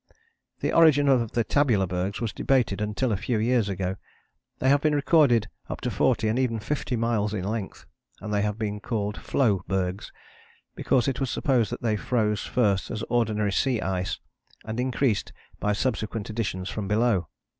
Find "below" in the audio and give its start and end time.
16.87-17.27